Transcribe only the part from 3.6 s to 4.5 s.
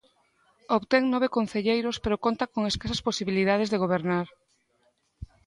de gobernar.